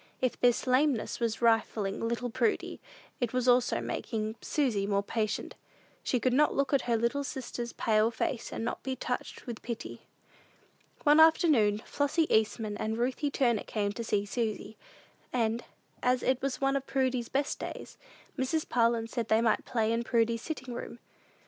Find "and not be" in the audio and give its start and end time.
8.51-8.95